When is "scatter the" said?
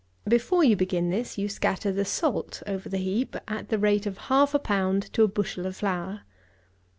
1.47-2.05